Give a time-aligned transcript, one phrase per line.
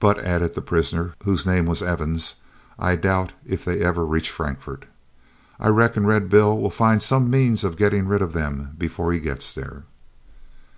[0.00, 2.34] "But," added the prisoner, whose name was Evans,
[2.78, 4.84] "I doubt if they ever reach Frankfort.
[5.58, 9.20] I reckon Red Bill will find some means of getting rid of them before he
[9.20, 9.84] gets there."